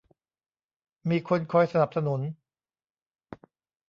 [1.09, 2.21] มีคนคอยสนับสนุน